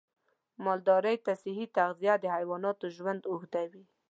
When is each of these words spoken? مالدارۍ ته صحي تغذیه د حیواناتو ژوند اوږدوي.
مالدارۍ 0.65 1.17
ته 1.25 1.31
صحي 1.41 1.65
تغذیه 1.77 2.15
د 2.19 2.25
حیواناتو 2.35 2.85
ژوند 2.95 3.21
اوږدوي. 3.31 3.83